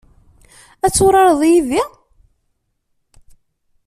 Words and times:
Ad 0.85 0.93
turareḍ 0.95 1.41
yid-i? 1.49 1.83